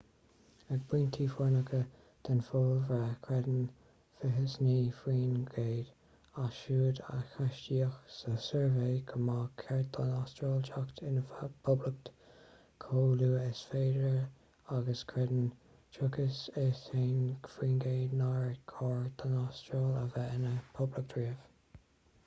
ag 0.73 0.81
pointí 0.91 1.25
foircneacha 1.33 1.79
den 2.27 2.39
phobalbhreith 2.45 3.17
creideann 3.25 3.67
29 4.21 4.87
faoin 5.01 5.35
gcéad 5.57 5.91
as 6.45 6.57
siúd 6.61 7.01
a 7.17 7.17
ceistíodh 7.33 7.99
sa 8.15 8.33
suirbhé 8.47 8.87
go 9.13 9.19
mba 9.27 9.35
cheart 9.63 9.91
don 9.99 10.15
astráil 10.21 10.65
teacht 10.71 11.03
ina 11.11 11.23
poblacht 11.69 12.11
chomh 12.87 13.13
luath 13.21 13.45
agus 13.45 13.61
is 13.61 13.63
féidir 13.75 14.19
agus 14.79 15.05
creideann 15.15 15.47
31 16.01 17.23
faoin 17.55 17.77
gcéad 17.87 18.19
nár 18.25 18.51
chóir 18.75 19.07
don 19.23 19.39
astráil 19.45 19.97
a 20.03 20.05
bheith 20.17 20.37
ina 20.41 20.59
poblacht 20.81 21.19
riamh 21.21 21.81